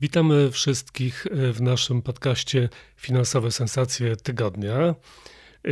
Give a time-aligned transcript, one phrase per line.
[0.00, 4.94] Witamy wszystkich w naszym podcaście Finansowe Sensacje Tygodnia.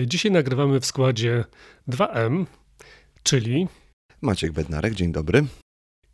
[0.06, 1.44] Dzisiaj nagrywamy w składzie
[1.88, 2.46] 2M,
[3.22, 3.68] czyli
[4.20, 5.46] Maciek Bednarek, dzień dobry.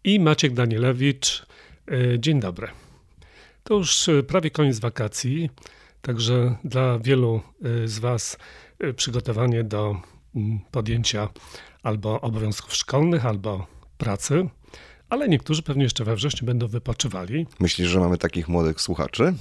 [0.05, 1.47] I Maciek Danielewicz,
[2.19, 2.69] dzień dobry.
[3.63, 5.51] To już prawie koniec wakacji,
[6.01, 7.43] także dla wielu
[7.85, 8.37] z Was
[8.97, 9.97] przygotowanie do
[10.71, 11.29] podjęcia
[11.83, 13.67] albo obowiązków szkolnych, albo
[13.99, 14.49] pracy
[15.11, 17.47] ale niektórzy pewnie jeszcze we wrześniu będą wypoczywali.
[17.61, 19.35] Myślisz, że mamy takich młodych słuchaczy?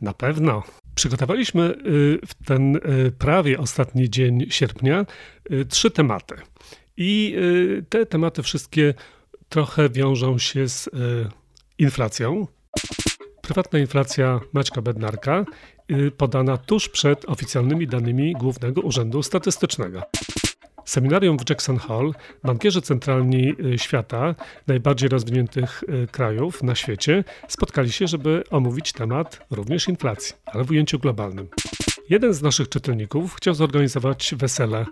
[0.00, 0.62] Na pewno.
[0.94, 1.74] Przygotowaliśmy
[2.26, 2.80] w ten
[3.18, 5.06] prawie ostatni dzień sierpnia
[5.68, 6.34] trzy tematy.
[6.96, 7.36] I
[7.88, 8.94] te tematy wszystkie
[9.48, 10.90] trochę wiążą się z
[11.78, 12.46] inflacją.
[13.42, 15.44] Prywatna inflacja Maćka Bednarka
[16.16, 20.02] podana tuż przed oficjalnymi danymi Głównego Urzędu Statystycznego.
[20.84, 24.34] Seminarium w Jackson Hall bankierzy centralni świata,
[24.66, 30.98] najbardziej rozwiniętych krajów na świecie, spotkali się, żeby omówić temat również inflacji, ale w ujęciu
[30.98, 31.48] globalnym.
[32.10, 34.86] Jeden z naszych czytelników chciał zorganizować wesele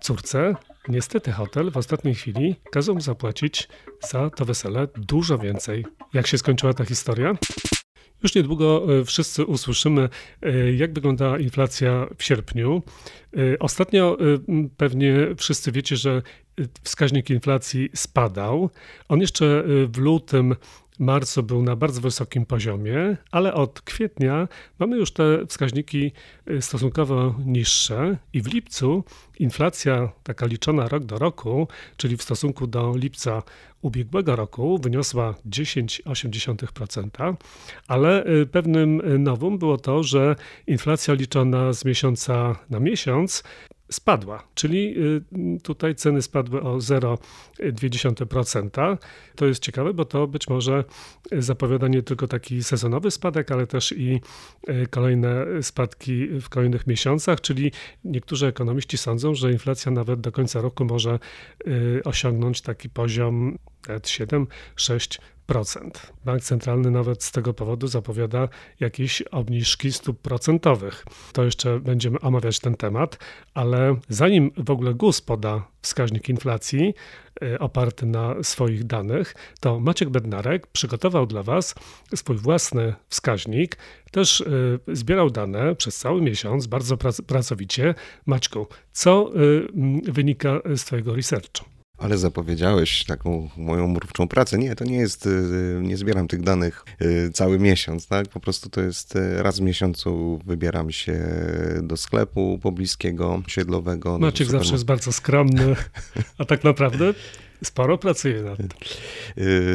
[0.00, 0.54] córce.
[0.88, 3.68] Niestety hotel w ostatniej chwili kazał zapłacić
[4.10, 5.86] za to wesele dużo więcej.
[6.14, 7.34] Jak się skończyła ta historia?
[8.22, 10.08] Już niedługo wszyscy usłyszymy,
[10.76, 12.82] jak wygląda inflacja w sierpniu.
[13.60, 14.16] Ostatnio
[14.76, 16.22] pewnie wszyscy wiecie, że
[16.82, 18.70] wskaźnik inflacji spadał.
[19.08, 20.56] On jeszcze w lutym
[20.98, 26.12] marcu był na bardzo wysokim poziomie, ale od kwietnia mamy już te wskaźniki
[26.60, 29.04] stosunkowo niższe i w lipcu
[29.38, 33.42] inflacja taka liczona rok do roku, czyli w stosunku do lipca
[33.82, 37.34] ubiegłego roku wyniosła 10,8%,
[37.88, 40.36] ale pewnym nowum było to, że
[40.66, 43.42] inflacja liczona z miesiąca na miesiąc
[43.90, 44.94] spadła, czyli
[45.62, 48.96] tutaj ceny spadły o 0,2%.
[49.34, 50.84] To jest ciekawe, bo to być może
[51.32, 54.20] zapowiada nie tylko taki sezonowy spadek, ale też i
[54.90, 57.72] kolejne spadki w kolejnych miesiącach, czyli
[58.04, 61.18] niektórzy ekonomiści sądzą, że inflacja nawet do końca roku może
[62.04, 63.58] osiągnąć taki poziom
[63.88, 65.18] 7-6%.
[66.24, 68.48] Bank centralny nawet z tego powodu zapowiada
[68.80, 71.04] jakieś obniżki stóp procentowych.
[71.32, 73.18] To jeszcze będziemy omawiać ten temat,
[73.54, 76.94] ale zanim w ogóle GUS poda wskaźnik inflacji
[77.58, 81.74] oparty na swoich danych, to Maciek Bednarek przygotował dla Was
[82.14, 83.76] swój własny wskaźnik.
[84.10, 84.44] Też
[84.88, 86.96] zbierał dane przez cały miesiąc, bardzo
[87.26, 87.94] pracowicie.
[88.26, 89.30] Maćku, co
[90.02, 91.75] wynika z Twojego researchu?
[91.98, 94.58] Ale zapowiedziałeś taką moją mrówczą pracę.
[94.58, 95.28] Nie, to nie jest,
[95.80, 96.84] nie zbieram tych danych
[97.32, 98.28] cały miesiąc, tak?
[98.28, 101.28] Po prostu to jest raz w miesiącu wybieram się
[101.82, 104.18] do sklepu pobliskiego, siedlowego.
[104.18, 105.76] Maciek zawsze jest bardzo skromny,
[106.38, 107.14] a tak naprawdę
[107.64, 108.68] sporo pracuje nad tym.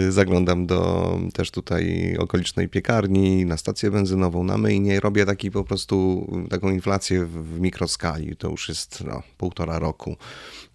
[0.10, 5.00] Zaglądam do też tutaj okolicznej piekarni, na stację benzynową, na myjnie.
[5.00, 8.36] Robię taki po prostu taką inflację w mikroskali.
[8.36, 10.18] To już jest no, półtora roku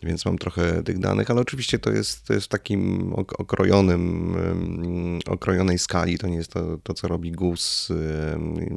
[0.03, 4.34] więc mam trochę tych danych, ale oczywiście to jest, to jest w takim okrojonym,
[5.27, 7.93] okrojonej skali, to nie jest to, to, co robi GUS.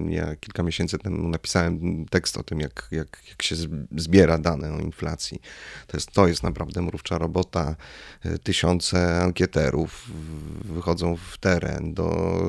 [0.10, 3.56] Ja kilka miesięcy temu napisałem tekst o tym, jak, jak, jak się
[3.98, 5.42] zbiera dane o inflacji.
[5.88, 7.76] To jest, to jest naprawdę mrówcza robota.
[8.44, 10.12] Tysiące ankieterów
[10.66, 12.40] wychodzą w teren, do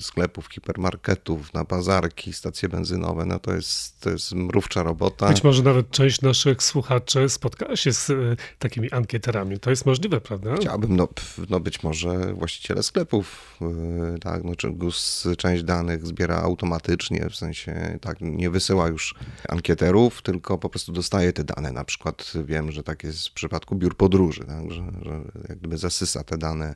[0.00, 3.24] sklepów, hipermarketów, na bazarki, stacje benzynowe.
[3.26, 5.28] No to jest, to jest mrówcza robota.
[5.28, 8.12] Być może nawet część naszych słuchaczy spotkała się z
[8.58, 9.58] takimi ankieterami.
[9.60, 10.54] To jest możliwe, prawda?
[10.56, 11.08] Chciałbym, no,
[11.50, 17.36] no być może właściciele sklepów, yy, tak, no, czy GUS część danych zbiera automatycznie, w
[17.36, 19.14] sensie tak, nie wysyła już
[19.48, 21.72] ankieterów, tylko po prostu dostaje te dane.
[21.72, 25.13] Na przykład wiem, że tak jest w przypadku biur podróży, tak, że, że
[25.48, 26.74] jak gdyby zasysa te dane,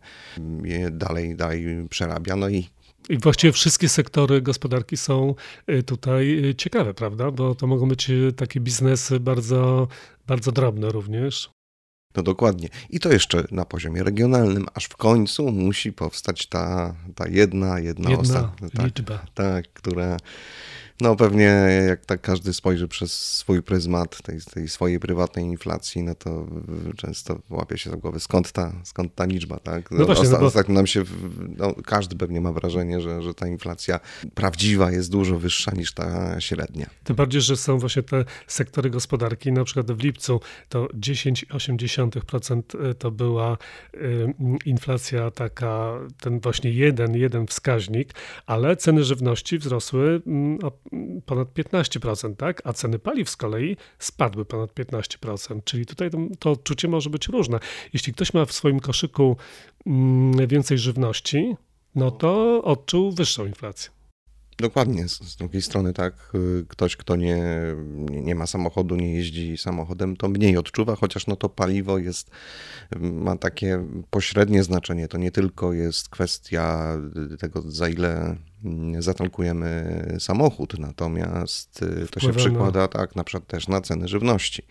[0.64, 2.68] je dalej, dalej przerabia, no i
[3.08, 5.34] i właściwie wszystkie sektory gospodarki są
[5.86, 7.30] tutaj ciekawe, prawda?
[7.30, 9.88] Bo to mogą być takie biznesy bardzo,
[10.26, 11.50] bardzo drobne również.
[12.16, 12.68] No dokładnie.
[12.90, 18.10] I to jeszcze na poziomie regionalnym, aż w końcu musi powstać ta, ta jedna, jedna,
[18.10, 19.26] jedna ostatnia, liczba.
[19.34, 20.16] Tak, która
[21.00, 21.44] No pewnie
[21.88, 26.46] jak tak każdy spojrzy przez swój pryzmat tej, tej swojej prywatnej inflacji, no to
[26.96, 29.90] często łapie się za głowę, skąd ta, skąd ta liczba, tak?
[29.90, 30.46] No właśnie, no bo...
[30.46, 31.04] Ostatnio nam się,
[31.58, 34.00] no, każdy pewnie ma wrażenie, że, że ta inflacja
[34.34, 36.86] prawdziwa jest dużo wyższa niż ta średnia.
[37.04, 42.62] Tym bardziej, że są właśnie te sektory gospodarki, na przykład w lipcu to 10,8%
[42.98, 43.56] to była
[43.94, 44.34] y,
[44.64, 48.14] inflacja taka, ten właśnie jeden, jeden wskaźnik,
[48.46, 50.22] ale ceny żywności wzrosły
[50.62, 50.72] o
[51.26, 52.62] ponad 15%, tak?
[52.64, 57.28] a ceny paliw z kolei spadły ponad 15%, czyli tutaj to, to odczucie może być
[57.28, 57.58] różne.
[57.92, 59.36] Jeśli ktoś ma w swoim koszyku
[59.86, 61.56] mm, więcej żywności,
[61.94, 63.90] no to odczuł wyższą inflację.
[64.58, 65.08] Dokładnie.
[65.08, 67.42] Z, drugiej strony, tak, y, ktoś, kto nie,
[68.10, 72.30] nie ma samochodu, nie jeździ samochodem, to mniej odczuwa, chociaż no to paliwo jest,
[73.00, 75.08] ma takie pośrednie znaczenie.
[75.08, 76.96] To nie tylko jest kwestia
[77.38, 78.36] tego, za ile
[78.98, 84.62] zatankujemy samochód, natomiast y, to się przekłada tak na przykład też na ceny żywności.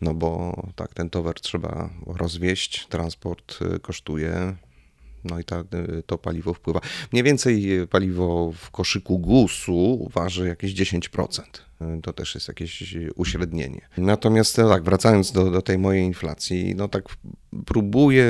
[0.00, 4.56] No bo tak, ten towar trzeba rozwieść, transport y, kosztuje,
[5.24, 5.64] no i ta,
[6.06, 6.80] to paliwo wpływa.
[7.12, 11.42] Mniej więcej paliwo w koszyku GUS-u waży jakieś 10%.
[12.02, 13.80] To też jest jakieś uśrednienie.
[13.96, 17.04] Natomiast tak, wracając do, do tej mojej inflacji, no tak
[17.66, 18.24] próbuję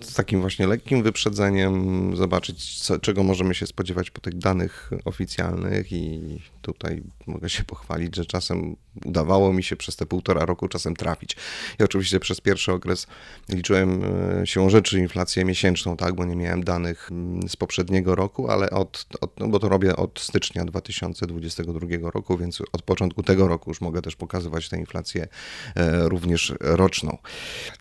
[0.00, 5.92] z takim właśnie lekkim wyprzedzeniem zobaczyć, co, czego możemy się spodziewać po tych danych oficjalnych
[5.92, 6.20] i
[6.62, 11.36] tutaj mogę się pochwalić, że czasem udawało mi się przez te półtora roku czasem trafić.
[11.80, 13.06] I oczywiście przez pierwszy okres
[13.48, 14.02] liczyłem
[14.40, 18.70] e, siłą rzeczy inflację miesięczną, tak, bo nie miałem danych mm, z poprzedniego roku, ale
[18.70, 23.70] od, od no bo to robię od stycznia 2022 roku, więc od początku tego roku
[23.70, 25.28] już mogę też pokazywać tę inflację
[25.76, 27.18] e, również roczną.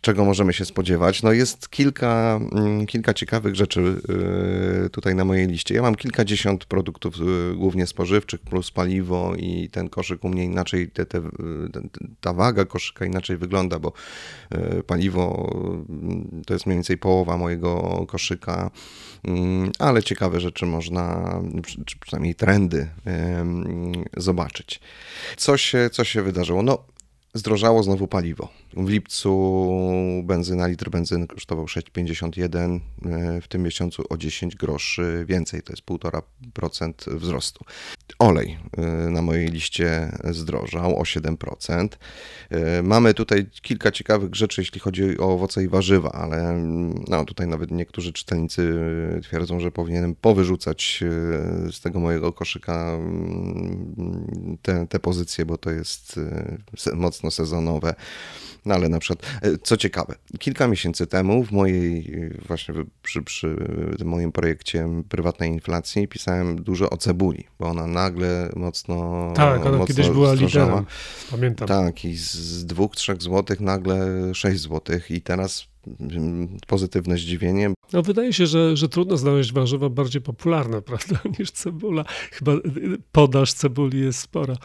[0.01, 1.23] Czego możemy się spodziewać?
[1.23, 4.01] No jest kilka, mm, kilka ciekawych rzeczy
[4.85, 5.75] e, tutaj na mojej liście.
[5.75, 7.15] Ja mam kilkadziesiąt produktów
[7.55, 11.21] głównie spożywczych plus paliwo i ten koszyk u mnie inaczej, te, te,
[12.21, 13.93] ta waga koszyka inaczej wygląda, bo
[14.49, 15.53] e, paliwo
[15.89, 18.71] mm, to jest mniej więcej połowa mojego koszyka,
[19.23, 21.35] mm, ale ciekawe rzeczy można,
[21.99, 22.89] przynajmniej trendy
[24.17, 24.79] zobaczyć.
[25.37, 26.63] Co się, co się wydarzyło?
[26.63, 26.83] No,
[27.33, 28.49] zdrożało znowu paliwo.
[28.77, 29.63] W lipcu
[30.23, 35.85] benzyna, litr benzyny kosztował 6,51, e, w tym miesiącu o 10 groszy więcej, to jest
[35.85, 37.65] 1,5% wzrostu.
[38.19, 41.87] Olej e, na mojej liście zdrożał o 7%.
[42.49, 46.57] E, mamy tutaj kilka ciekawych rzeczy, jeśli chodzi o owoce i warzywa, ale
[47.07, 48.79] no, tutaj nawet niektórzy czytelnicy
[49.23, 51.03] twierdzą, że powinienem powyrzucać
[51.71, 56.19] z tego mojego koszyka mm, te, te pozycje, bo to jest
[56.93, 57.95] mocno sezonowe.
[58.65, 62.11] No ale na przykład, e, co ciekawe, kilka miesięcy temu w mojej,
[62.47, 63.57] właśnie przy, przy
[64.05, 69.85] moim projekcie prywatnej inflacji pisałem dużo o cebuli, bo ona nagle mocno Tak, ona mocno
[69.95, 70.85] kiedyś była liderem,
[71.31, 71.67] pamiętam.
[71.67, 75.65] Tak, i z dwóch, trzech złotych nagle sześć złotych i teraz
[75.99, 77.73] mm, pozytywne zdziwienie.
[77.93, 82.05] No wydaje się, że, że trudno znaleźć warzywa bardziej popularne, prawda, niż cebula.
[82.31, 82.51] Chyba
[83.11, 84.55] podaż cebuli jest spora.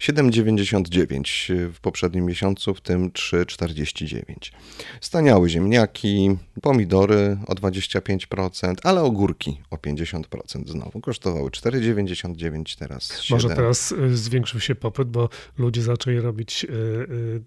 [0.00, 4.52] 7,99 w poprzednim miesiącu, w tym 3,49.
[5.00, 11.00] Staniały ziemniaki, pomidory o 25%, ale ogórki o 50% znowu.
[11.00, 13.36] Kosztowały 4,99, teraz 7.
[13.36, 17.42] Może teraz y, zwiększył się popyt, bo ludzie zaczęli robić y,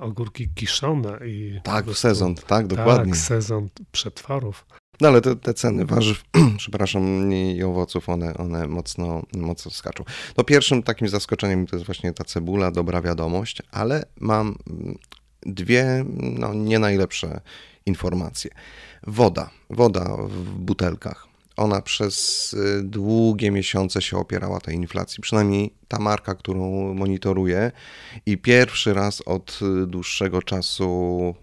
[0.00, 1.18] ogórki kiszone.
[1.26, 3.12] I tak, prostu, sezon, tak, dokładnie.
[3.12, 4.66] Tak, sezon przetworów.
[5.00, 6.22] No ale te, te ceny warzyw,
[6.58, 10.04] przepraszam, i owoców, one, one mocno, mocno skaczą.
[10.36, 14.58] No pierwszym takim zaskoczeniem to jest właśnie ta cebula, dobra wiadomość, ale mam
[15.46, 17.40] dwie no, nie najlepsze
[17.86, 18.50] informacje.
[19.06, 21.26] Woda, woda w butelkach.
[21.56, 27.72] Ona przez y, długie miesiące się opierała tej inflacji, przynajmniej ta marka, którą monitoruję.
[28.26, 31.34] I pierwszy raz od y, dłuższego czasu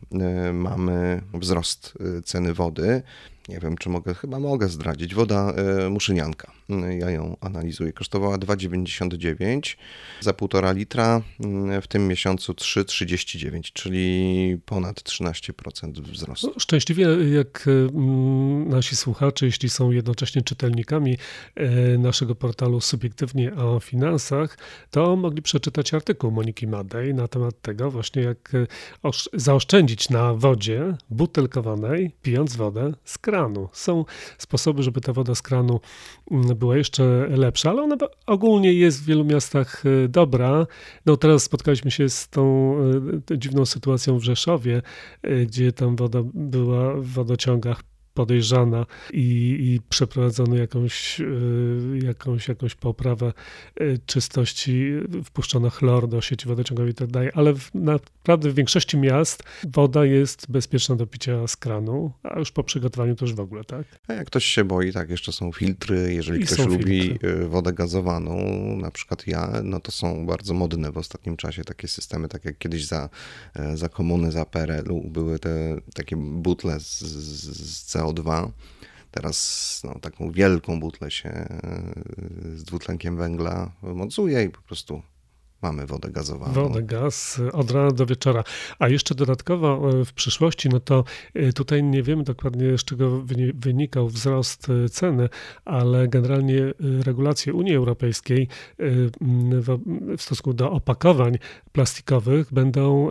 [0.50, 3.04] y, mamy wzrost ceny wody
[3.50, 5.16] nie wiem, czy mogę, chyba mogę zdradzić.
[5.16, 5.54] Woda
[5.86, 6.52] y, muszynianka.
[7.00, 7.94] Ja ją analizuję.
[7.94, 9.76] Kosztowała 2,99
[10.20, 11.22] za 1,5 litra.
[11.82, 16.48] W tym miesiącu 3,39, czyli ponad 13% wzrostu.
[16.48, 21.18] No, szczęśliwie, jak mm, nasi słuchacze, jeśli są jednocześnie czytelnikami
[21.56, 24.58] e, naszego portalu Subiektywnie o Finansach,
[24.92, 28.52] to mogli przeczytać artykuł Moniki Madej na temat tego właśnie, jak
[29.04, 33.31] e, zaoszczędzić na wodzie butelkowanej, pijąc wodę z kranu.
[33.74, 34.06] Są
[34.38, 35.80] sposoby, żeby ta woda z kranu
[36.32, 37.96] mm, była jeszcze lepsza, ale ona
[38.26, 40.68] ogólnie jest w wielu miastach e, dobra.
[41.06, 42.76] No teraz spotkaliśmy się z tą
[43.32, 44.82] e, dziwną sytuacją w Rzeszowie,
[45.24, 52.76] e, gdzie tam woda była w wodociągach podejrzana i, i przeprowadzono jakąś, y, jakąś, jakąś
[52.76, 53.34] poprawę
[53.82, 54.92] y, czystości,
[55.26, 60.06] wpuszczono chlor do sieci wodociągowej i tak dalej, ale w, naprawdę w większości miast woda
[60.06, 63.84] jest bezpieczna do picia z kranu, a już po przygotowaniu to już w ogóle, tak?
[64.08, 67.48] A jak ktoś się boi, tak, jeszcze są filtry, jeżeli I ktoś lubi filtry.
[67.48, 68.38] wodę gazowaną,
[68.78, 72.58] na przykład ja, no to są bardzo modne w ostatnim czasie takie systemy, tak jak
[72.58, 73.10] kiedyś za,
[73.56, 78.50] e, za komuny, za PRL-u były te takie butle z, z CO2.
[79.12, 81.50] Teraz no, taką wielką butlę się e,
[82.56, 85.02] z dwutlenkiem węgla mocuje i po prostu
[85.62, 86.54] mamy wodę gazowaną.
[86.54, 88.44] Wodę, gaz od rana do wieczora.
[88.80, 91.04] A jeszcze dodatkowo e, w przyszłości, no to
[91.34, 93.24] e, tutaj nie wiemy dokładnie z czego
[93.56, 95.30] wynikał wzrost e, ceny,
[95.66, 98.48] ale generalnie regulacje Unii Europejskiej
[100.18, 101.38] w stosunku do opakowań
[101.72, 103.10] plastikowych będą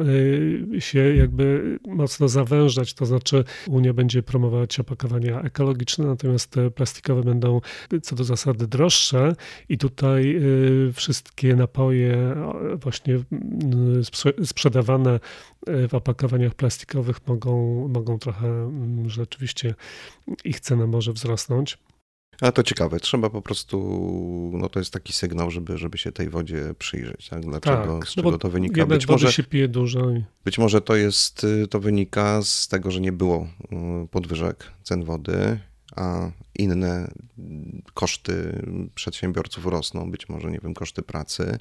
[0.78, 7.61] się jakby mocno zawężać, to znaczy Unia będzie promować opakowania ekologiczne, natomiast plastikowe będą
[8.02, 9.35] co do zasady droższe
[9.69, 10.40] i tutaj
[10.95, 12.40] wszystkie napoje
[12.77, 14.03] właśnie mm,
[14.45, 15.21] sprzedawane
[15.67, 19.75] e, w opakowaniach plastikowych mogą, mogą trochę mm, rzeczywiście
[20.45, 21.79] ich cena może wzrosnąć.
[22.41, 23.79] A to ciekawe, trzeba po prostu,
[24.55, 27.29] no to jest taki sygnał, żeby, żeby się tej wodzie przyjrzeć.
[27.29, 27.43] Tak?
[27.43, 28.87] Dlaczego, tak, z czego no to wynika?
[28.87, 30.07] Być może się pije dużo.
[30.45, 33.47] Być może to jest, to wynika z tego, że nie było
[34.05, 35.61] y, podwyżek cen wody
[35.97, 37.11] a inne
[37.95, 38.63] koszty
[38.95, 41.59] przedsiębiorców rosną, być może, nie wiem, koszty pracy.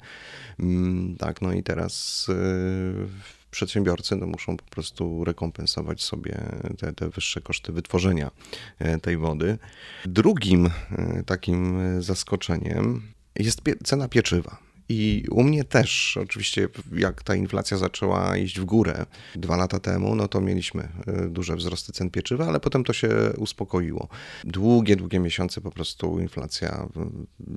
[0.58, 3.08] Mm, tak, no i teraz y,
[3.50, 6.40] przedsiębiorcy no, muszą po prostu rekompensować sobie
[6.78, 8.30] te, te wyższe koszty wytworzenia
[8.78, 9.58] e, tej wody.
[10.04, 13.02] Drugim e, takim zaskoczeniem
[13.36, 14.69] jest cena pieczywa.
[14.92, 20.14] I u mnie też, oczywiście, jak ta inflacja zaczęła iść w górę dwa lata temu,
[20.14, 24.08] no to mieliśmy e, duże wzrosty cen pieczywa, ale potem to się uspokoiło.
[24.44, 26.88] Długie, długie miesiące po prostu inflacja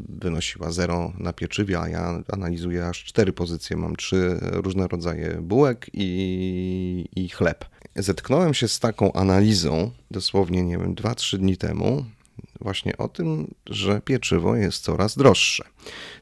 [0.10, 3.78] wynosiła zero na pieczywie, a ja analizuję aż cztery pozycje.
[3.78, 7.66] Mam trzy różne rodzaje bułek i, i chleb.
[7.96, 12.06] Zetknąłem się z taką analizą dosłownie, nie wiem, dwa, trzy dni temu
[12.62, 15.64] właśnie o tym, że pieczywo jest coraz droższe.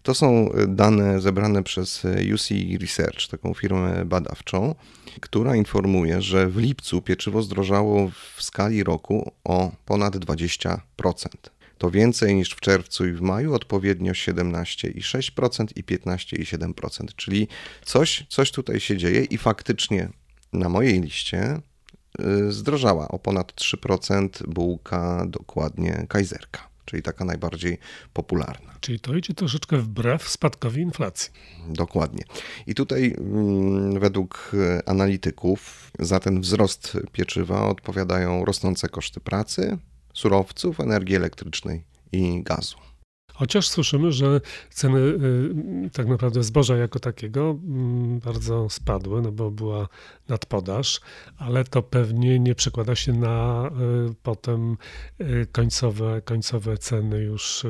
[0.03, 2.49] To są dane zebrane przez UC
[2.81, 4.75] Research, taką firmę badawczą,
[5.19, 10.77] która informuje, że w lipcu pieczywo zdrożało w skali roku o ponad 20%.
[11.77, 17.05] To więcej niż w czerwcu i w maju, odpowiednio 17,6% i 15,7%.
[17.15, 17.47] Czyli
[17.85, 20.09] coś, coś tutaj się dzieje i faktycznie
[20.53, 21.61] na mojej liście
[22.49, 27.77] zdrożała o ponad 3% bułka dokładnie kajzerka, czyli taka najbardziej
[28.13, 28.71] popularna.
[28.81, 31.31] Czyli to idzie troszeczkę wbrew spadkowi inflacji.
[31.69, 32.23] Dokładnie.
[32.67, 34.51] I tutaj mm, według
[34.85, 39.77] analityków za ten wzrost pieczywa odpowiadają rosnące koszty pracy,
[40.13, 42.77] surowców, energii elektrycznej i gazu.
[43.41, 49.51] Chociaż słyszymy, że ceny y, tak naprawdę zboża jako takiego mm, bardzo spadły, no bo
[49.51, 49.87] była
[50.29, 51.01] nadpodaż,
[51.37, 53.67] ale to pewnie nie przekłada się na
[54.09, 54.77] y, potem
[55.21, 57.65] y, końcowe, końcowe ceny już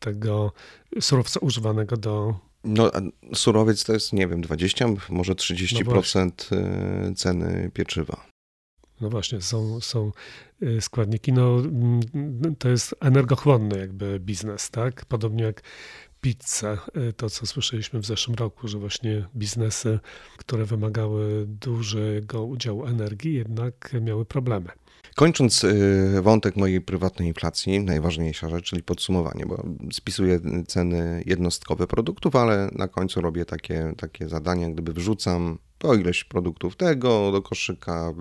[0.00, 0.52] tego
[1.00, 2.34] surowca używanego do
[2.64, 2.90] no,
[3.34, 8.26] surowiec to jest, nie wiem, 20, może 30% no ceny pieczywa.
[9.00, 10.12] No właśnie, są, są
[10.62, 11.32] y, składniki.
[11.32, 12.00] No, mm,
[12.58, 15.04] to jest energochłonny jakby biznes, tak?
[15.04, 15.62] Podobnie jak
[16.20, 19.98] pizza, y, to co słyszeliśmy w zeszłym roku, że właśnie biznesy,
[20.36, 24.68] które wymagały dużego udziału energii, jednak miały problemy.
[25.14, 32.36] Kończąc y, wątek mojej prywatnej inflacji, najważniejsza rzecz, czyli podsumowanie, bo spisuję ceny jednostkowe produktów,
[32.36, 38.12] ale na końcu robię takie, takie zadania, gdyby wrzucam po ileś produktów tego do koszyka,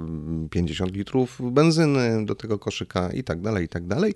[0.50, 4.14] 50 litrów benzyny do tego koszyka i tak dalej, i tak dalej.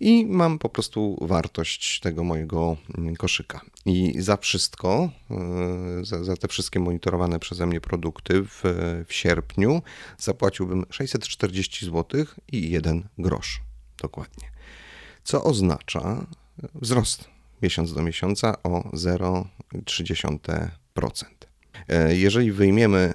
[0.00, 2.76] I mam po prostu wartość tego mojego
[3.18, 3.60] koszyka.
[3.86, 8.62] I za wszystko, e, za, za te wszystkie monitorowane przeze mnie produkty w,
[9.06, 9.82] w sierpniu
[10.18, 13.60] zapłaciłbym 640 zł i 1 grosz.
[14.02, 14.50] Dokładnie.
[15.24, 16.26] Co oznacza
[16.74, 17.24] wzrost
[17.62, 21.35] miesiąc do miesiąca o 0,3%.
[21.88, 23.12] E, jeżeli wyjmiemy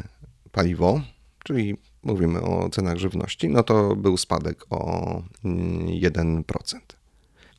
[0.52, 1.02] paliwo,
[1.44, 6.44] czyli mówimy o cenach żywności, no to był spadek o 1%.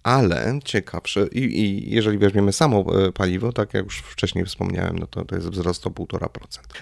[0.02, 5.06] Ale ciekawsze, i, i jeżeli weźmiemy samo e, paliwo, tak jak już wcześniej wspomniałem, no
[5.06, 6.28] to, to jest wzrost o 1,5%.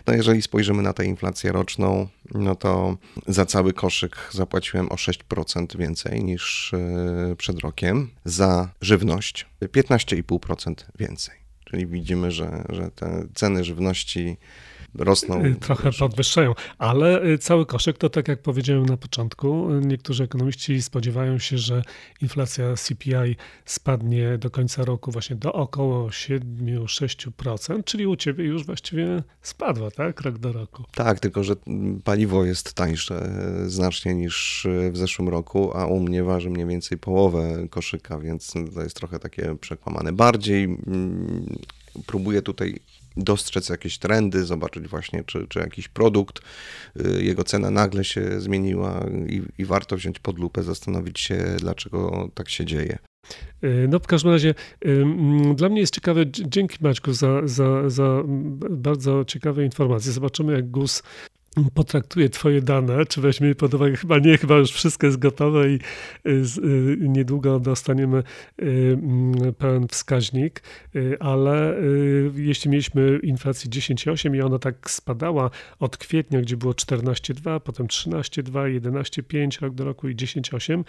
[0.07, 2.97] No jeżeli spojrzymy na tę inflację roczną, no to
[3.27, 8.11] za cały koszyk zapłaciłem o 6% więcej niż e, przed rokiem.
[8.25, 11.39] Za żywność 15,5% więcej.
[11.71, 14.37] Czyli widzimy, że, że te ceny żywności
[14.94, 15.42] rosną.
[15.61, 21.59] Trochę podwyższają, ale cały koszyk to tak jak powiedziałem na początku, niektórzy ekonomiści spodziewają się,
[21.59, 21.82] że
[22.23, 29.23] inflacja CPI spadnie do końca roku właśnie do około 7-6%, czyli u ciebie już właściwie
[29.42, 30.85] spadła, tak, rok do roku.
[30.94, 31.54] Tak, tylko że
[32.04, 33.30] paliwo jest tańsze
[33.66, 38.82] znacznie niż w zeszłym roku, a u mnie waży mniej więcej połowę koszyka, więc to
[38.82, 40.12] jest trochę takie przekłamane.
[40.12, 41.56] Bardziej mm,
[42.06, 42.80] próbuję tutaj
[43.17, 46.40] dostrzec jakieś trendy, zobaczyć właśnie, czy, czy jakiś produkt,
[47.00, 52.29] y, jego cena nagle się zmieniła i, i warto wziąć pod lupę, zastanowić się, dlaczego
[52.35, 52.99] tak się dzieje.
[53.64, 54.55] Y, no w każdym razie
[55.55, 58.23] dla mnie jest ciekawe, dzięki Maćku za, za, za
[58.71, 60.12] bardzo ciekawe informacje.
[60.12, 61.02] Zobaczymy jak GUS
[61.75, 65.75] potraktuje twoje dane, czy weźmie pod uwagę, chyba nie, chyba już wszystko jest gotowe i
[65.75, 66.30] y,
[66.64, 68.64] y, niedługo dostaniemy y,
[69.02, 70.62] mm, pełen wskaźnik,
[71.21, 71.76] ale
[72.35, 78.80] jeśli mieliśmy inflację 10,8 i ona tak spadała od kwietnia, gdzie było 14,2, potem 13,2,
[78.80, 80.85] 11,5 rok do roku i 10,8,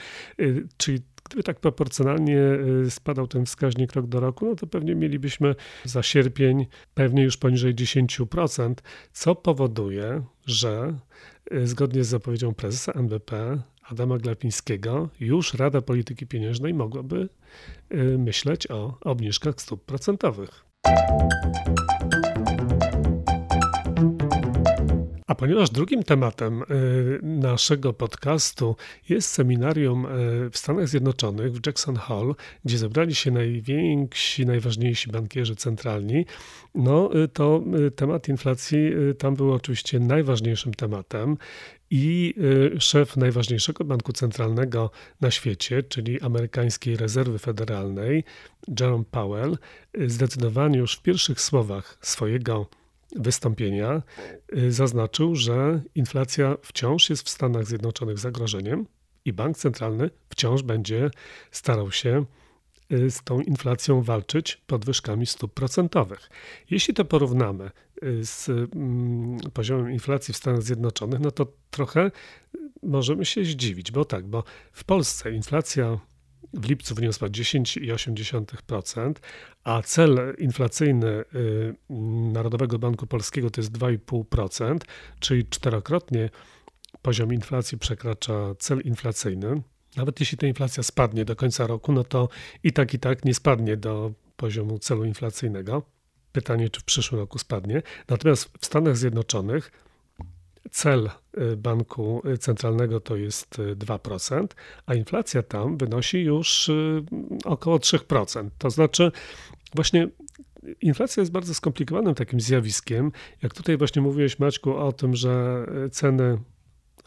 [0.78, 2.40] czyli Gdyby tak proporcjonalnie
[2.86, 7.38] y, spadał ten wskaźnik rok do roku, no to pewnie mielibyśmy za sierpień pewnie już
[7.38, 8.74] poniżej 10%,
[9.14, 10.98] co powoduje, że
[11.54, 13.62] y, zgodnie z zapowiedzią prezesa NBP
[13.92, 17.30] Adama Glapińskiego, już Rada Polityki Pieniężnej mogłaby
[17.94, 20.66] y, myśleć o obniżkach stóp procentowych.
[25.32, 28.76] A ponieważ drugim tematem y, naszego podcastu
[29.10, 30.10] jest seminarium y,
[30.50, 32.36] w Stanach Zjednoczonych, w Jackson Hall,
[32.66, 36.26] gdzie zebrali się najwięksi, najważniejsi bankierzy centralni,
[36.76, 37.64] no y, to
[37.96, 41.38] temat inflacji tam był oczywiście najważniejszym tematem.
[41.94, 42.34] I
[42.80, 48.24] szef najważniejszego banku centralnego na świecie, czyli amerykańskiej rezerwy federalnej,
[48.80, 49.58] Jerome Powell,
[50.08, 52.81] zdecydowanie już w pierwszych słowach swojego
[53.16, 54.02] wystąpienia
[54.58, 58.86] y, zaznaczył, że inflacja wciąż jest w Stanach Zjednoczonych zagrożeniem
[59.26, 61.10] i bank centralny wciąż będzie
[61.52, 62.26] starał się
[62.92, 66.30] y, z tą inflacją walczyć podwyżkami stóp procentowych.
[66.70, 67.72] Jeśli to porównamy
[68.04, 72.12] y, z mm, poziomem inflacji w Stanach Zjednoczonych, no to trochę
[72.84, 76.00] możemy się zdziwić, bo tak, bo w Polsce inflacja
[76.54, 79.14] w lipcu wyniosła 10,8%,
[79.64, 81.76] a cel inflacyjny y,
[82.34, 84.78] Narodowego Banku Polskiego to jest 2,5%,
[85.20, 86.30] czyli czterokrotnie
[87.02, 89.62] poziom inflacji przekracza cel inflacyjny.
[89.96, 92.30] Nawet jeśli ta inflacja spadnie do końca roku, no to
[92.64, 95.84] i tak, i tak nie spadnie do poziomu celu inflacyjnego.
[96.32, 97.82] Pytanie, czy w przyszłym roku spadnie.
[98.08, 99.72] Natomiast w Stanach Zjednoczonych
[100.72, 104.48] cel y, banku centralnego to jest 2%, y,
[104.86, 107.04] a inflacja tam wynosi już y,
[107.46, 108.50] około 3%.
[108.58, 109.12] To znaczy,
[109.76, 110.08] właśnie
[110.82, 113.12] inflacja jest bardzo skomplikowanym takim zjawiskiem.
[113.42, 116.38] Jak tutaj właśnie mówiłeś, Maćku, o tym, że ceny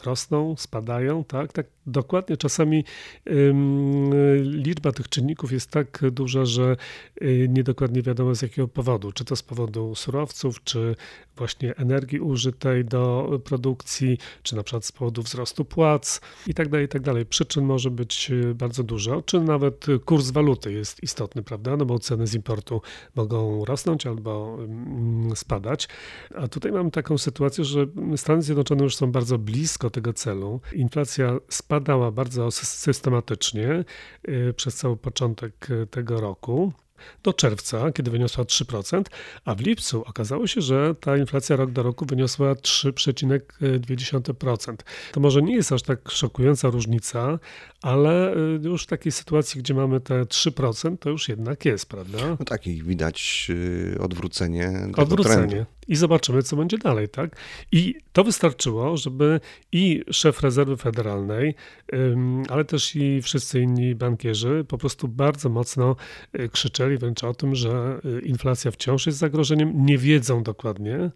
[0.03, 1.53] rosną, spadają, tak?
[1.53, 2.83] Tak dokładnie czasami
[4.41, 6.77] liczba tych czynników jest tak duża, że
[7.21, 9.11] y, niedokładnie wiadomo z jakiego powodu.
[9.11, 10.95] Czy to z powodu surowców, czy
[11.37, 16.85] właśnie energii użytej do produkcji, czy na przykład z powodu wzrostu płac i tak dalej,
[16.85, 17.25] i tak dalej.
[17.25, 21.77] Przyczyn może być y, bardzo dużo, czy nawet kurs waluty jest istotny, prawda?
[21.77, 22.81] No bo ceny z importu
[23.15, 24.57] mogą rosnąć albo
[25.35, 25.87] spadać.
[26.35, 30.61] A tutaj mamy taką sytuację, że Stany Zjednoczone już są bardzo blisko tego celu.
[30.73, 33.83] Inflacja spadała bardzo systematycznie
[34.29, 36.73] y, przez cały początek y, tego roku
[37.23, 39.03] do czerwca, kiedy wyniosła 3%,
[39.45, 44.75] a w lipcu okazało się, że ta inflacja rok do roku wyniosła 3,2%.
[45.11, 47.39] To może nie jest aż tak szokująca różnica,
[47.81, 52.17] ale y, już w takiej sytuacji, gdzie mamy te 3%, to już jednak jest, prawda?
[52.39, 53.51] No tak, i widać
[53.99, 54.71] odwrócenie.
[54.97, 55.47] Odwrócenie.
[55.47, 57.35] Trendu i zobaczymy, co będzie dalej, tak?
[57.71, 59.39] I to wystarczyło, żeby
[59.71, 61.55] i szef rezerwy federalnej,
[62.49, 65.95] ale też i wszyscy inni bankierzy po prostu bardzo mocno
[66.39, 71.11] y, krzyczeli wręcz o tym, że y, inflacja wciąż jest zagrożeniem, nie wiedzą dokładnie,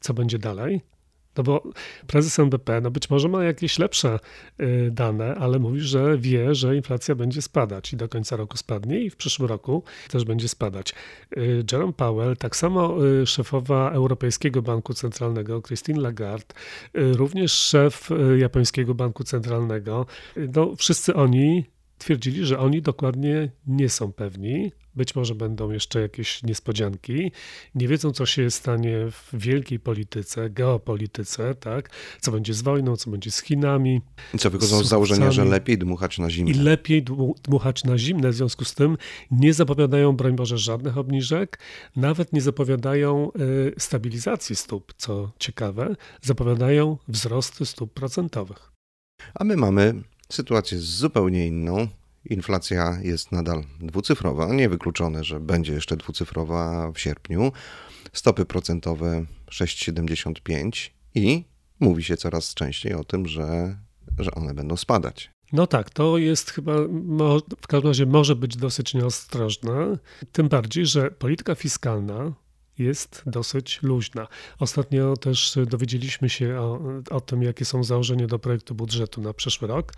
[0.00, 0.95] co będzie dalej.
[1.36, 1.62] No bo
[2.06, 4.18] prezes NBP, no być może ma jakieś lepsze
[4.60, 9.00] y, dane, ale mówi, że wie, że inflacja będzie spadać i do końca roku spadnie
[9.00, 10.94] i w przyszłym roku też będzie spadać.
[11.36, 16.54] Y, Jerome Powell, tak samo y, szefowa Europejskiego Banku Centralnego, Christine Lagarde,
[16.94, 21.64] również szef Japońskiego Banku Centralnego, no wszyscy oni
[21.98, 24.72] twierdzili, że oni dokładnie nie są pewni.
[24.94, 27.32] Być może będą jeszcze jakieś niespodzianki.
[27.74, 31.90] Nie wiedzą, co się stanie w wielkiej polityce, geopolityce, tak?
[32.20, 34.00] Co będzie z wojną, co będzie z Chinami.
[34.34, 36.50] I co wychodzą z założenia, że lepiej dmuchać na zimne.
[36.50, 37.04] I lepiej
[37.42, 38.30] dmuchać na zimne.
[38.30, 38.96] W związku z tym
[39.30, 41.58] nie zapowiadają, broń Boże, żadnych obniżek.
[41.96, 45.96] Nawet nie zapowiadają y, stabilizacji stóp, co ciekawe.
[46.22, 48.72] Zapowiadają wzrosty stóp procentowych.
[49.34, 51.88] A my mamy sytuację zupełnie inną.
[52.24, 57.52] Inflacja jest nadal dwucyfrowa, niewykluczone, że będzie jeszcze dwucyfrowa w sierpniu.
[58.12, 61.44] Stopy procentowe 6,75 i
[61.80, 63.76] mówi się coraz częściej o tym, że,
[64.18, 65.30] że one będą spadać.
[65.52, 66.72] No tak, to jest chyba,
[67.60, 69.98] w każdym razie może być dosyć nieostrożne,
[70.32, 72.32] tym bardziej, że polityka fiskalna
[72.78, 74.26] jest dosyć luźna.
[74.58, 79.68] Ostatnio też dowiedzieliśmy się o, o tym, jakie są założenia do projektu budżetu na przyszły
[79.68, 79.92] rok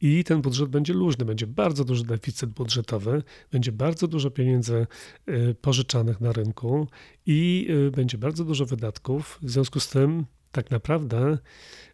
[0.00, 4.86] i ten budżet będzie luźny, będzie bardzo duży deficyt budżetowy, będzie bardzo dużo pieniędzy
[5.28, 6.88] y, pożyczanych na rynku
[7.26, 9.38] i y, będzie bardzo dużo wydatków.
[9.42, 11.38] W związku z tym tak naprawdę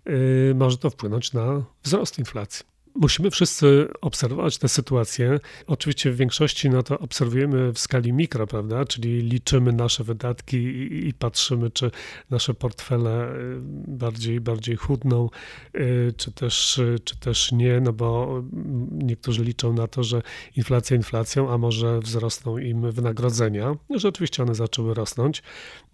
[0.08, 2.77] y, może to wpłynąć na wzrost inflacji.
[3.00, 5.40] Musimy wszyscy obserwować tę sytuację.
[5.66, 8.84] Oczywiście w większości no to obserwujemy w skali mikro, prawda?
[8.84, 10.56] Czyli liczymy nasze wydatki
[11.08, 11.90] i, patrzymy, czy
[12.30, 13.56] nasze portfele y,
[13.88, 15.28] bardziej, bardziej chudną,
[15.74, 18.42] y, czy też, czy też nie, no bo
[18.90, 20.22] niektórzy liczą na to, że
[20.56, 23.76] inflacja inflacją, a może wzrosną im wynagrodzenia.
[23.90, 25.42] Że oczywiście one zaczęły rosnąć.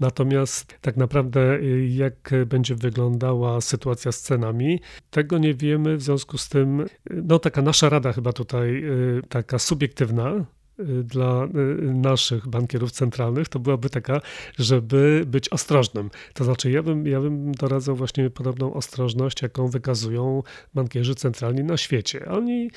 [0.00, 6.38] Natomiast tak naprawdę y, jak będzie wyglądała sytuacja z cenami, tego nie wiemy, w związku
[6.38, 10.44] z tym no taka nasza rada chyba tutaj, y, taka subiektywna,
[10.80, 11.48] y, dla y,
[11.94, 14.20] naszych bankierów centralnych, to byłaby taka,
[14.58, 16.10] żeby być ostrożnym.
[16.34, 20.42] To znaczy, ja bym, ja bym doradzał właśnie podobną ostrożność, jaką wykazują
[20.74, 22.26] bankierzy centralni na świecie.
[22.28, 22.70] Oni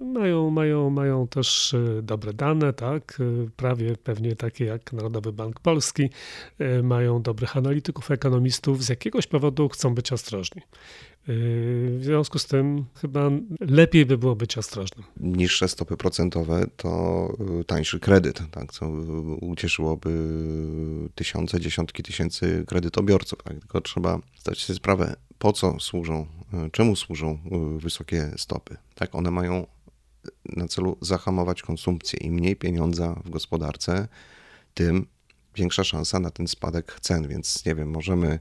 [0.00, 3.18] mają, mają, mają też dobre dane, tak?
[3.56, 6.10] prawie pewnie takie jak Narodowy Bank Polski,
[6.82, 10.62] mają dobrych analityków, ekonomistów, z jakiegoś powodu chcą być ostrożni.
[11.26, 13.30] W związku z tym chyba
[13.60, 15.04] lepiej by było być ostrożnym.
[15.20, 17.28] Niższe stopy procentowe to
[17.60, 18.88] y, tańszy kredyt, tak, co
[19.40, 20.10] ucieszyłoby
[21.14, 23.42] tysiące, dziesiątki tysięcy kredytobiorców.
[23.42, 23.58] Tak?
[23.58, 26.26] Tylko trzeba zdać sobie sprawę, po co służą,
[26.72, 27.38] czemu służą
[27.78, 28.76] wysokie stopy.
[28.94, 29.66] Tak, one mają
[30.56, 32.18] na celu zahamować konsumpcję.
[32.18, 34.08] Im mniej pieniądza w gospodarce,
[34.74, 35.06] tym
[35.54, 38.38] większa szansa na ten spadek cen, więc nie wiem, możemy,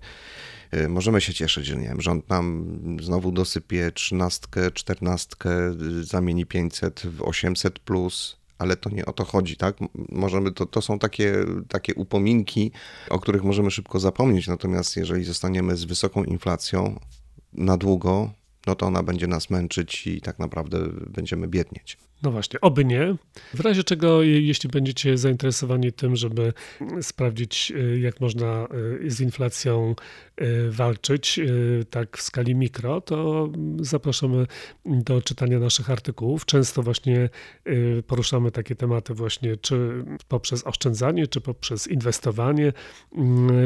[0.73, 5.69] y, możemy się cieszyć, że nie wiem, rząd nam znowu dosypie trzynastkę, czternastkę,
[5.99, 9.77] y, zamieni 500 w 800 plus, ale to nie o to chodzi, tak?
[10.09, 11.35] Możemy, to, to są takie,
[11.67, 12.71] takie upominki,
[13.09, 16.99] o których możemy szybko zapomnieć, natomiast jeżeli zostaniemy z wysoką inflacją
[17.53, 18.31] na długo,
[18.67, 21.97] no to ona będzie nas męczyć i tak naprawdę będziemy biednieć.
[22.23, 23.15] No właśnie, oby nie.
[23.53, 26.53] W razie czego, jeśli będziecie zainteresowani tym, żeby
[27.01, 28.67] sprawdzić, y, jak można
[29.03, 29.95] y, z inflacją
[30.41, 31.39] y, walczyć,
[31.89, 34.45] tak w skali mikro, to zapraszamy
[34.85, 36.45] do czytania naszych artykułów.
[36.45, 37.29] Często właśnie
[38.07, 42.73] poruszamy takie tematy właśnie, czy poprzez oszczędzanie, czy poprzez inwestowanie,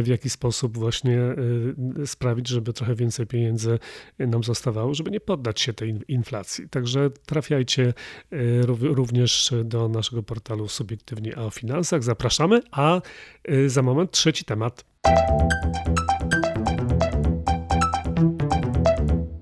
[0.02, 1.20] w jaki sposób właśnie
[2.06, 3.80] sprawić, żeby trochę więcej pieniędzy
[4.20, 6.70] nam zostawało, żeby nie poddać się tej inflacji.
[6.70, 7.94] Także trafiajcie
[8.82, 12.04] również do naszego portalu Subiektywnie o Finansach.
[12.04, 13.02] Zapraszamy, a
[13.50, 14.86] y, za moment trzeci temat.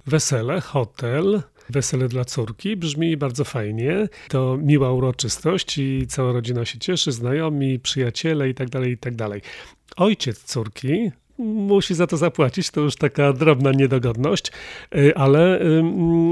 [0.05, 2.77] Wesele, hotel, wesele dla córki.
[2.77, 4.07] Brzmi bardzo fajnie.
[4.27, 9.41] To miła uroczystość i cała rodzina się cieszy, znajomi, przyjaciele i tak dalej, i tak.
[9.97, 14.51] Ojciec córki, musi za to zapłacić, to już taka drobna niedogodność,
[14.95, 15.59] y, ale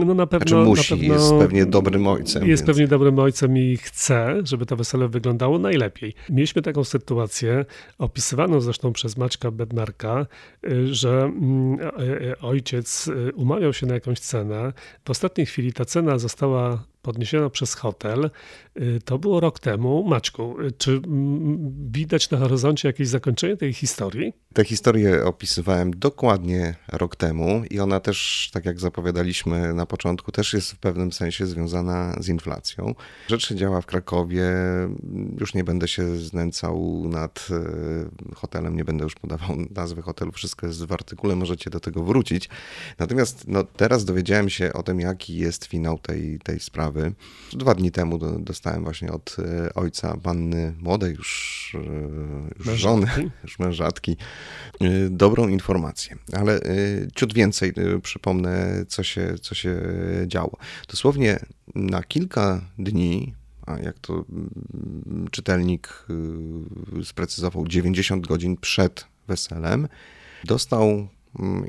[0.05, 0.47] no na pewno...
[0.47, 2.47] Znaczy musi, na pewno jest pewnie dobrym ojcem.
[2.47, 2.67] Jest więc...
[2.67, 6.13] pewnie dobrym ojcem i chce, żeby to wesele wyglądało najlepiej.
[6.29, 7.65] Mieliśmy taką sytuację,
[7.97, 10.25] opisywaną zresztą przez Maćka Bednarka,
[10.67, 14.73] y, że mm, y, ojciec umawiał się na jakąś cenę.
[15.05, 18.29] W ostatniej chwili ta cena została podniesiona przez hotel.
[18.79, 20.03] Y, to było rok temu.
[20.03, 21.01] Maćku, y, czy
[21.91, 24.33] widać na horyzoncie jakieś zakończenie tej historii?
[24.53, 30.53] Tę historię opisywałem dokładnie rok temu i ona też, tak jak zapowiadaliśmy na początku, też
[30.53, 32.95] jest w pewnym sensie związana z inflacją.
[33.27, 34.51] Rzecz się działa w Krakowie.
[35.39, 37.47] Już nie będę się znęcał nad
[38.31, 40.31] y, hotelem, nie będę już podawał nazwy hotelu.
[40.31, 42.49] Wszystko jest w artykule, możecie do tego wrócić.
[42.99, 46.90] Natomiast no, teraz dowiedziałem się o tym, jaki jest finał tej, tej sprawy
[47.53, 49.37] Dwa dni temu dostałem właśnie od
[49.75, 51.77] ojca panny młodej, już,
[52.59, 53.07] już żony,
[53.43, 54.17] już mężatki,
[55.09, 56.17] dobrą informację.
[56.33, 56.59] Ale
[57.15, 57.73] ciut więcej
[58.03, 59.81] przypomnę, co się, co się
[60.27, 60.57] działo.
[60.87, 61.39] Dosłownie
[61.75, 63.33] na kilka dni
[63.65, 66.07] a jak to mm, czytelnik
[67.03, 69.87] sprecyzował, 90 godzin przed weselem,
[70.43, 71.07] dostał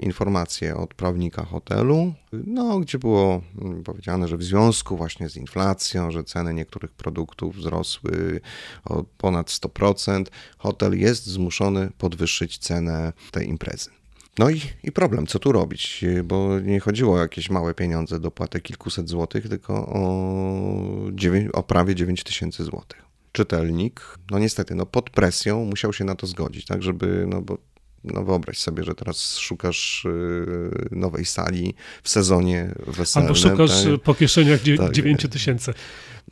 [0.00, 6.10] informację od prawnika hotelu, no, gdzie było mm, powiedziane, że w związku właśnie z inflacją,
[6.10, 8.40] że ceny niektórych produktów wzrosły
[8.84, 10.24] o ponad 100%,
[10.58, 13.90] hotel jest zmuszony podwyższyć cenę tej imprezy.
[14.38, 18.60] No i, i problem, co tu robić, bo nie chodziło o jakieś małe pieniądze, dopłatę
[18.60, 23.02] kilkuset złotych, tylko o, 9, o prawie 9 tysięcy złotych.
[23.32, 27.58] Czytelnik, no niestety, no pod presją musiał się na to zgodzić, tak, żeby, no bo
[28.04, 33.32] no wyobraź sobie, że teraz szukasz y, nowej sali w sezonie weselnym.
[33.34, 34.02] Albo szukasz tak?
[34.02, 34.62] po kieszeniach
[34.92, 35.30] 9 tak.
[35.30, 35.74] tysięcy.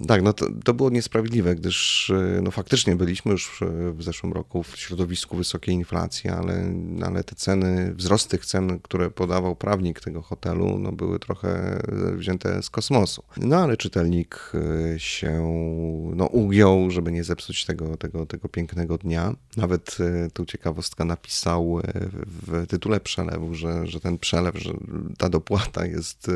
[0.08, 3.60] Tak, no to, to było niesprawiedliwe, gdyż e, no faktycznie byliśmy już
[3.92, 6.74] w zeszłym roku w środowisku wysokiej inflacji, ale,
[7.06, 11.80] ale te ceny, wzrost tych cen, które podawał prawnik tego hotelu, no były trochę
[12.16, 13.22] wzięte z kosmosu.
[13.36, 14.52] No ale czytelnik
[14.94, 15.40] e, się
[16.14, 19.34] no, ugiął, żeby nie zepsuć tego, tego, tego pięknego dnia.
[19.56, 21.80] Nawet e, tu ciekawostka napisał
[22.42, 24.72] w tytule przelewu, że, że ten przelew, że
[25.18, 26.30] ta dopłata jest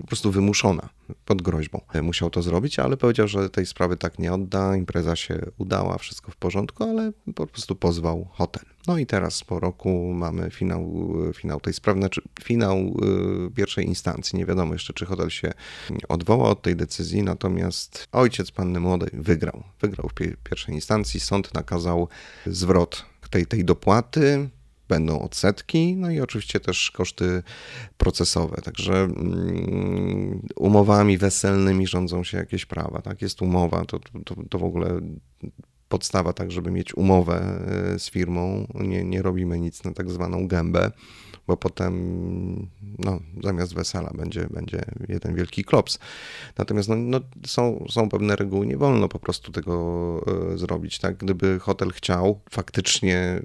[0.00, 0.88] po prostu wymuszona
[1.24, 1.80] pod groźbą.
[2.02, 4.76] Musiał to zrobić ale powiedział, że tej sprawy tak nie odda.
[4.76, 8.64] Impreza się udała, wszystko w porządku, ale po prostu pozwał hotel.
[8.86, 14.38] No i teraz po roku mamy finał, finał tej sprawy, znaczy finał y, pierwszej instancji.
[14.38, 15.52] Nie wiadomo jeszcze, czy hotel się
[16.08, 19.62] odwoła od tej decyzji, natomiast ojciec panny młodej wygrał.
[19.80, 21.20] Wygrał w pierwszej instancji.
[21.20, 22.08] Sąd nakazał
[22.46, 24.48] zwrot tej, tej dopłaty
[24.88, 27.42] będą odsetki, no i oczywiście też koszty
[27.98, 28.56] procesowe.
[28.62, 33.02] Także mm, umowami weselnymi rządzą się jakieś prawa.
[33.02, 35.00] Tak, jest umowa, to, to, to w ogóle
[35.88, 37.60] podstawa, tak, żeby mieć umowę
[37.94, 38.66] e, z firmą.
[38.74, 40.90] Nie, nie robimy nic na tak zwaną gębę,
[41.46, 45.98] bo potem no, zamiast wesela będzie, będzie jeden wielki klops.
[46.58, 50.20] Natomiast no, no, są, są pewne reguły, nie wolno po prostu tego
[50.52, 50.98] e, zrobić.
[50.98, 51.16] Tak?
[51.16, 53.42] Gdyby hotel chciał faktycznie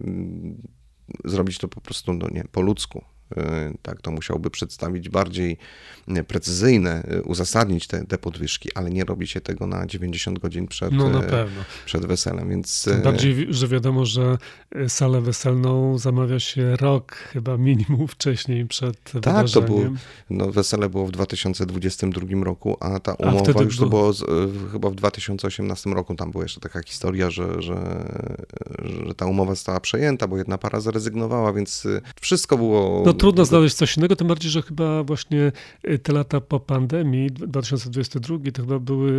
[1.26, 3.06] zrobić to po prostu no nie, po ludzku.
[3.38, 5.58] E, tak, to musiałby przedstawić bardziej
[6.08, 10.68] e, precyzyjne, e, uzasadnić te, te podwyżki, ale nie robi się tego na 90 godzin
[10.68, 11.64] przed, no, na pewno.
[11.86, 12.84] przed weselem, więc...
[12.84, 14.38] Tym bardziej, że wiadomo, że
[14.88, 19.68] salę weselną zamawia się rok chyba minimum wcześniej przed tak, wydarzeniem.
[19.68, 19.82] to było,
[20.30, 24.24] no wesele było w 2022 roku, a ta umowa a już to było z,
[24.72, 28.06] chyba w 2018 roku, tam była jeszcze taka historia, że, że,
[29.06, 31.88] że ta umowa została przejęta, bo jedna para zrezygnowała, więc
[32.22, 33.04] wszystko było...
[33.06, 35.52] No trudno znaleźć coś innego, tym bardziej, że chyba właśnie
[35.90, 39.12] y, te lata po pandemii, 2022, to chyba były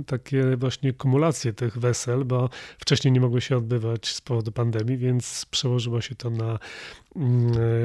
[0.00, 4.96] y, takie właśnie kumulacje tych wesel, bo wcześniej nie mogły się odbywać z powodu pandemii,
[4.96, 6.58] więc przełożyło się to na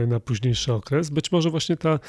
[0.07, 1.09] na późniejszy okres.
[1.09, 1.99] Być może właśnie ta,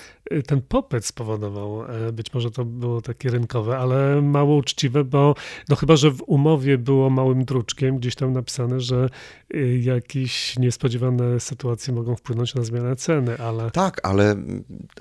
[0.47, 5.35] ten popyt spowodował, e, być może to było takie rynkowe, ale mało uczciwe, bo
[5.69, 9.09] no chyba, że w umowie było małym druczkiem gdzieś tam napisane, że
[9.81, 13.71] jakieś niespodziewane sytuacje mogą wpłynąć na zmianę ceny, ale...
[13.71, 14.37] Tak, ale,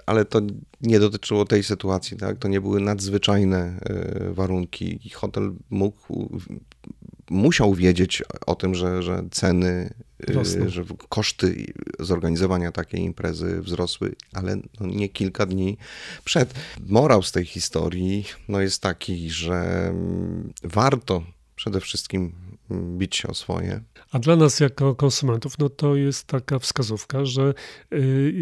[0.05, 0.41] ale to
[0.81, 2.37] nie dotyczyło tej sytuacji, tak?
[2.37, 5.09] To nie były nadzwyczajne e, warunki.
[5.13, 6.29] Hotel mógł
[7.29, 9.93] musiał wiedzieć o tym, że, że ceny,
[10.29, 15.77] y, że koszty zorganizowania takiej imprezy wzrosły, ale no nie kilka dni
[16.23, 16.53] przed.
[16.87, 21.23] Morał z tej historii no jest taki, że mm, warto
[21.55, 22.31] przede wszystkim
[22.97, 23.81] bić się o swoje.
[24.11, 27.53] A dla nas jako konsumentów, no to jest taka wskazówka, że
[27.93, 28.33] y,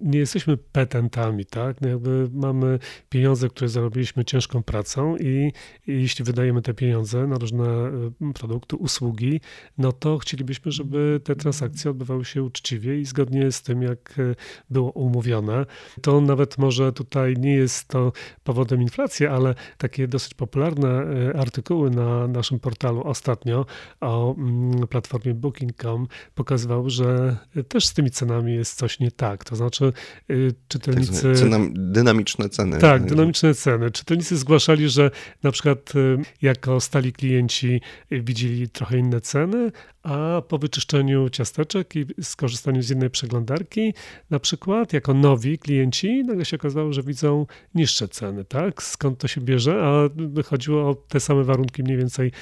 [0.00, 1.80] nie jesteśmy petentami, tak?
[1.80, 2.78] No jakby mamy
[3.08, 5.52] pieniądze, które zarobiliśmy ciężką pracą i,
[5.86, 7.88] i jeśli wydajemy te pieniądze na różne
[8.30, 9.40] y, produkty, usługi,
[9.78, 14.34] no to chcielibyśmy, żeby te transakcje odbywały się uczciwie i zgodnie z tym, jak y,
[14.70, 15.66] było umówione.
[16.02, 18.12] To nawet może tutaj nie jest to
[18.44, 23.59] powodem inflacji, ale takie dosyć popularne artykuły na naszym portalu ostatnio
[24.00, 27.36] o mm, platformie Booking.com pokazywał, że
[27.68, 29.44] też z tymi cenami jest coś nie tak.
[29.44, 29.92] To znaczy
[30.30, 31.22] y, czytelnicy...
[31.22, 32.78] Tak Cena, dynamiczne ceny.
[32.78, 33.90] Tak, dynamiczne ceny.
[33.90, 35.10] Czytelnicy zgłaszali, że
[35.42, 42.06] na przykład y, jako stali klienci widzieli trochę inne ceny, a po wyczyszczeniu ciasteczek i
[42.22, 43.94] skorzystaniu z innej przeglądarki,
[44.30, 48.82] na przykład jako nowi klienci, nagle się okazało, że widzą niższe ceny, tak?
[48.82, 49.82] Skąd to się bierze?
[49.82, 52.32] A chodziło o te same warunki, mniej więcej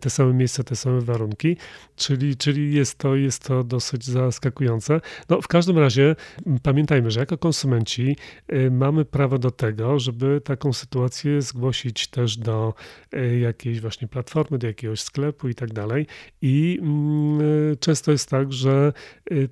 [0.00, 1.56] te same miejsca Te same warunki,
[1.96, 5.00] czyli, czyli jest, to, jest to dosyć zaskakujące.
[5.28, 6.16] No, w każdym razie
[6.62, 8.16] pamiętajmy, że jako konsumenci
[8.52, 12.74] y, mamy prawo do tego, żeby taką sytuację zgłosić też do
[13.14, 16.06] y, jakiejś właśnie platformy, do jakiegoś sklepu i tak dalej.
[16.42, 17.40] I mm,
[17.72, 18.92] y, często jest tak, że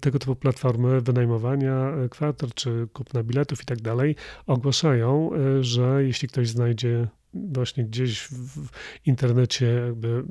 [0.01, 6.49] tego typu platformy wynajmowania kwater czy kupna biletów i tak dalej ogłaszają, że jeśli ktoś
[6.49, 8.69] znajdzie właśnie gdzieś w
[9.07, 10.25] internecie jakby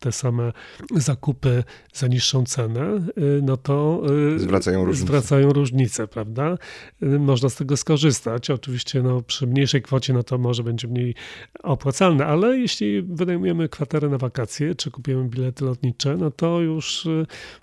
[0.00, 0.52] te same
[0.94, 4.02] zakupy za niższą cenę, y, no to
[4.34, 6.58] y, zwracają różnicę, zwracają różnicę prawda?
[7.02, 8.50] Y, można z tego skorzystać.
[8.50, 11.14] Oczywiście no, przy mniejszej kwocie no to może będzie mniej
[11.62, 17.08] opłacalne, ale jeśli wynajmujemy kwaterę na wakacje, czy kupujemy bilety lotnicze, no to już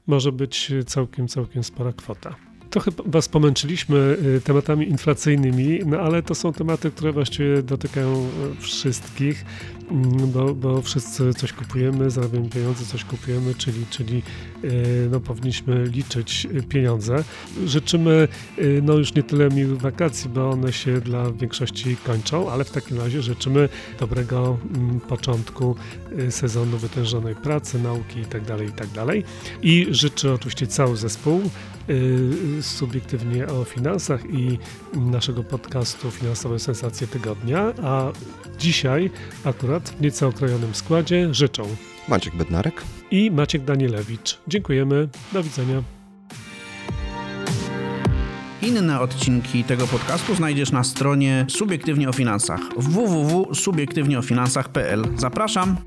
[0.07, 2.35] może być całkiem, całkiem spora kwota.
[2.73, 8.61] Trochę Was pomęczyliśmy y, tematami inflacyjnymi, no ale to są tematy, które właściwie dotykają e,
[8.61, 9.45] wszystkich,
[9.91, 14.21] mm, bo, bo wszyscy coś kupujemy, zarabiamy pieniądze, coś kupujemy, czyli, czyli
[14.63, 14.69] e,
[15.11, 17.23] no, powinniśmy liczyć pieniądze.
[17.65, 18.27] Życzymy
[18.81, 22.97] no, już nie tyle miłych wakacji, bo one się dla większości kończą, ale w takim
[22.97, 25.75] razie życzymy dobrego mm, początku
[26.29, 28.45] sezonu wytężonej pracy, nauki itd.
[28.45, 29.05] Tak itd.
[29.05, 29.15] Tak
[29.61, 31.41] I życzę oczywiście cały zespół
[32.61, 34.59] subiektywnie o finansach i
[34.93, 38.11] naszego podcastu Finansowe Sensacje Tygodnia, a
[38.59, 39.11] dzisiaj
[39.43, 41.63] akurat w nieco okrojonym składzie życzą
[42.07, 44.39] Maciek Bednarek i Maciek Danielewicz.
[44.47, 45.83] Dziękujemy, do widzenia.
[48.61, 55.03] Inne odcinki tego podcastu znajdziesz na stronie Subiektywnie o Finansach www.subiektywnieofinansach.pl.
[55.17, 55.77] Zapraszam!